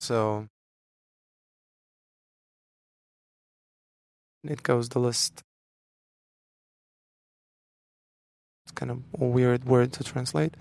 So 0.00 0.48
it 4.44 4.62
goes 4.62 4.88
the 4.88 5.00
list. 5.00 5.42
It's 8.64 8.72
kind 8.72 8.90
of 8.90 9.02
a 9.20 9.24
weird 9.24 9.64
word 9.64 9.92
to 9.94 10.04
translate. 10.04 10.54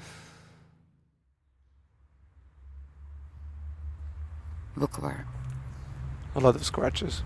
Vukovar. 4.76 5.26
A 6.36 6.40
lot 6.40 6.56
of 6.56 6.64
scratches. 6.66 7.24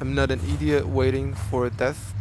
I'm 0.00 0.14
not 0.14 0.30
an 0.30 0.40
idiot 0.48 0.88
waiting 0.88 1.34
for 1.34 1.68
death. 1.68 2.14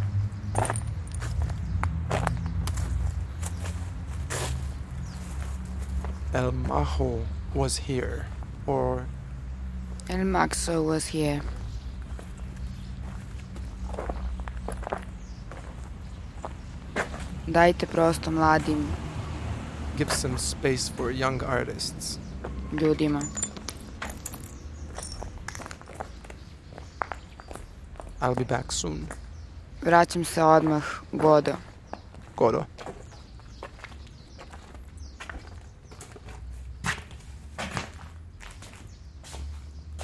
El 6.34 6.52
Majo 6.52 7.26
was 7.54 7.78
here, 7.78 8.28
or 8.66 9.06
El 10.10 10.26
Maxo 10.26 10.84
was 10.84 11.08
here. 11.08 11.42
Dajte 17.48 17.88
prosto 17.88 18.32
mladim 18.32 18.86
give 20.00 20.14
some 20.14 20.38
space 20.38 20.88
for 20.88 21.12
young 21.12 21.44
artists. 21.44 22.20
ljudima. 22.72 23.20
I'll 28.22 28.36
be 28.36 28.46
back 28.46 28.72
soon. 28.72 29.10
Vraćam 29.82 30.26
se 30.26 30.44
odmah, 30.44 30.84
Godo. 31.12 31.54
Godo. 32.38 32.66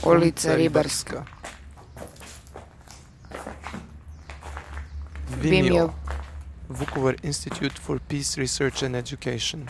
Ulica 0.06 0.56
Ribarska. 0.56 1.26
Vimeo. 5.42 5.94
Vukovar 6.70 7.16
Institute 7.24 7.76
for 7.82 8.00
Peace 8.08 8.42
Research 8.42 8.84
and 8.84 8.96
Education. 8.96 9.68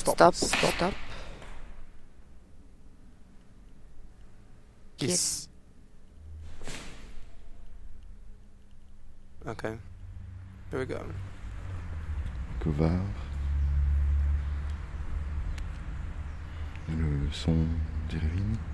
Stop, 0.00 0.34
stop. 0.34 0.94
Kiss. 4.96 5.48
Okay. 9.46 9.76
Here 10.70 10.78
we 10.78 10.86
go. 10.86 11.04
Kovar. 12.60 13.00
Le 16.88 17.30
son 17.32 17.66
d'Irvine. 18.08 18.69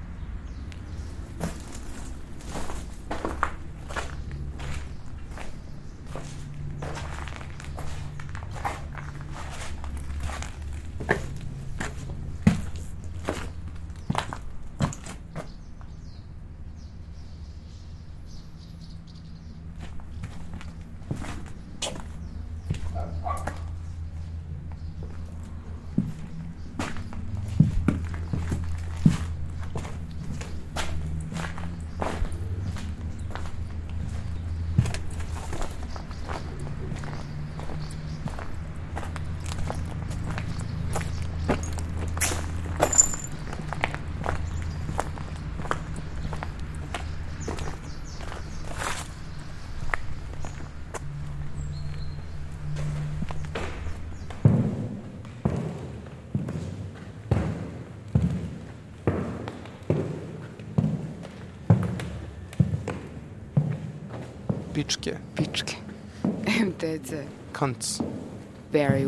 Pičke. 64.76 65.16
Pičke. 65.34 65.76
MTC. 66.44 67.24
Cunts. 67.52 68.02
Very 68.70 69.06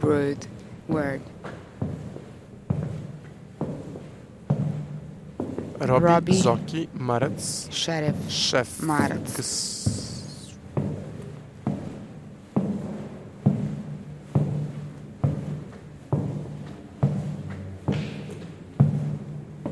rude 0.00 0.46
word. 0.88 1.20
Robbie, 5.80 6.06
Robbie. 6.06 6.32
Zoki, 6.34 6.88
Marac, 6.94 7.66
Šeref. 7.70 8.14
Šef. 8.30 8.80
Marac. 8.82 9.26
Ks- 9.34 10.54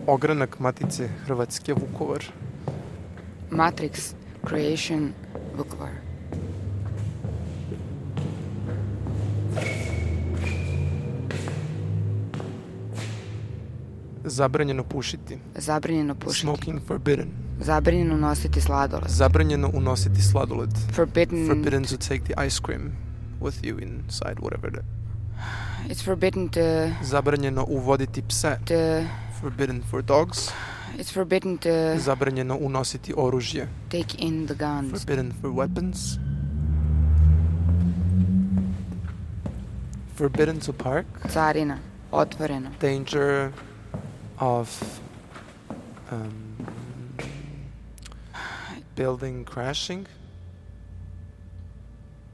Ogranak 0.07 0.59
Matice 0.61 1.09
Hrvatske 1.27 1.75
Vukovar. 1.75 2.25
Matrix. 3.51 4.15
Creation. 4.49 5.12
Vukovar. 5.56 5.91
Zabranjeno 14.25 14.84
pušiti. 14.84 15.39
Zabranjeno 15.55 16.15
pušiti. 16.15 16.41
Smoking 16.41 16.81
forbidden. 16.87 17.29
Zabranjeno 17.61 18.17
nositi 18.17 18.61
sladoled. 18.61 19.09
Zabranjeno 19.09 19.71
unositi 19.75 20.23
sladoled. 20.23 20.71
Forbidden. 20.93 21.47
Forbidden 21.47 21.84
to 21.84 21.97
take 21.97 22.21
the 22.25 22.47
ice 22.47 22.61
cream 22.62 22.93
with 23.41 23.65
you 23.65 23.79
inside 23.79 24.34
whatever. 24.41 24.83
It's 25.89 26.05
forbidden 26.05 26.49
to 26.49 26.61
zabranjeno 27.03 27.65
uvoditi 27.65 28.23
pse. 28.23 28.59
to. 28.65 29.05
Forbidden 29.41 29.83
for 29.91 30.03
dogs. 30.03 30.50
It's 30.99 31.12
forbidden 31.12 31.59
to 31.59 31.69
Zabranjeno 31.99 32.56
unositi 32.61 33.15
oružje. 33.17 33.69
take 33.91 34.19
in 34.19 34.47
the 34.47 34.55
guns. 34.55 34.91
Forbidden 35.05 35.33
for 35.41 35.51
weapons. 35.51 36.19
Forbidden 40.15 40.61
to 40.61 40.73
park. 40.73 41.06
Carina. 41.33 41.79
Otvoreno. 42.12 42.71
Danger 42.81 43.53
of 44.39 45.00
um, 46.11 46.56
building 48.97 49.44
crashing. 49.44 50.06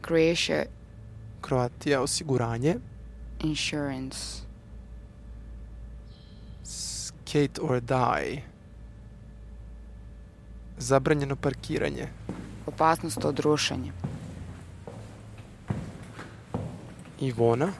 Croatia 0.02 0.66
Croatia 1.42 2.00
osiguranje. 2.00 2.80
insurance. 3.40 4.42
Skate 6.64 7.58
or 7.60 7.80
die. 7.80 8.42
Zabranjeno 10.78 11.36
parkiranje. 11.36 12.08
Opasnost 12.66 13.24
od 13.24 13.38
rušenja. 13.38 13.92
Ivona. 17.20 17.72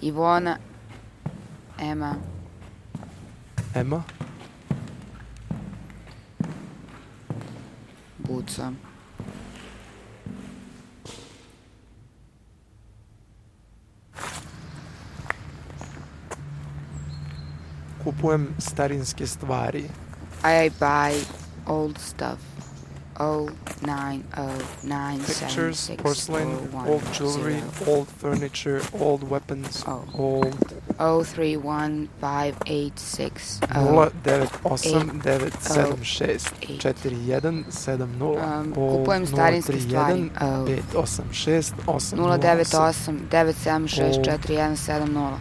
Ivona. 0.00 0.58
Ema. 1.80 2.14
Ema. 3.74 4.02
Buca. 8.18 8.72
Kupujem 18.26 18.54
starinske 18.58 19.26
stvari. 19.26 19.84
I 20.44 20.70
buy 20.80 21.14
old 21.66 21.98
stuff. 21.98 22.38
Oh 23.20 23.48
nine 23.82 24.22
oh 24.36 24.50
nine 24.82 25.20
seven 25.20 25.48
Pictures, 25.48 25.78
six 25.78 26.02
porcelain, 26.02 26.48
one 26.72 26.88
old 26.88 27.02
jewelry, 27.18 27.52
zero. 27.52 27.62
old 27.96 28.08
furniture, 28.20 28.80
old 29.00 29.30
weapons, 29.30 29.84
Oh. 29.86 30.02
old 30.18 30.56
Oh 30.98 31.24
three 31.24 31.56
one 31.56 32.08
five 32.20 32.54
eight 32.66 32.98
six 32.98 33.60
oh 33.76 34.10
098 34.24 34.50
976 34.64 36.52
eight. 36.62 36.82
4170 36.82 38.80
old 38.80 38.98
kupujem 38.98 39.26
starinske 39.26 39.80
stvari. 39.80 40.14
031 40.14 40.30
Oh. 40.40 40.66
586 40.66 41.72
808 41.86 42.16
098 42.16 43.12
976 43.30 44.16
4170. 44.16 45.38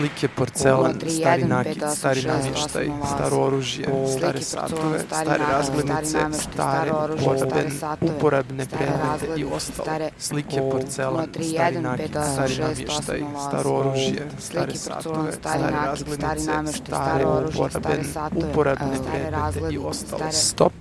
slike, 0.00 0.28
porcelan, 0.28 0.94
stari 1.08 1.44
nakit, 1.44 1.84
stari 1.96 2.22
namještaj, 2.22 2.90
staro 3.14 3.36
oružje, 3.36 3.86
stare 4.18 4.42
satove, 4.42 4.98
stare 4.98 5.44
razglednice, 5.52 6.18
stare 6.52 6.90
uporabne, 6.92 7.64
uporabne 8.00 8.66
predmete 8.66 9.40
i 9.40 9.44
ostalo. 9.44 10.10
Slike, 10.18 10.60
porcelan, 10.72 11.28
stari 11.40 11.80
nakit, 11.80 12.16
stari 12.32 12.58
namještaj, 12.58 13.24
staro 13.48 13.70
oružje, 13.70 14.28
stare 14.38 14.74
satove, 14.74 15.32
stare 15.32 15.70
razglednice, 15.70 16.52
stare 16.86 17.26
uporabne, 17.26 17.98
uporabne 18.34 18.96
predmete 19.12 19.74
i 19.74 19.78
ostalo. 19.78 20.32
Stop. 20.32 20.79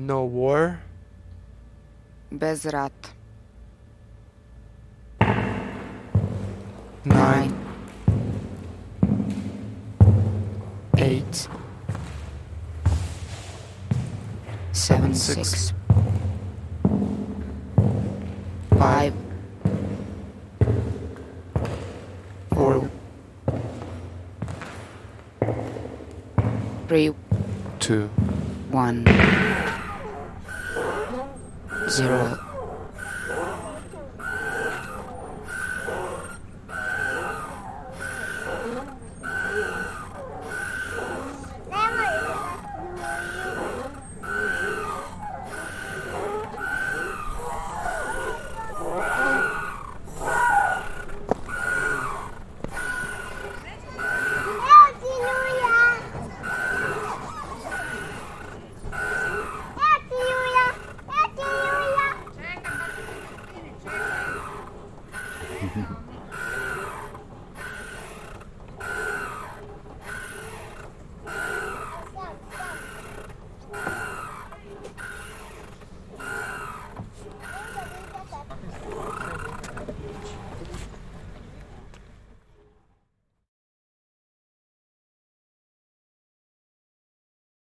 No 0.00 0.22
war, 0.22 0.78
bez 2.30 2.64
rat. 2.66 2.92
nine, 7.04 7.52
eight, 10.98 11.48
seven, 14.70 15.14
Six. 15.14 15.48
six, 15.48 15.72
five, 18.78 19.12
four, 22.54 22.88
three, 26.86 27.12
two, 27.80 28.06
one, 28.70 29.04
zero. 31.86 32.47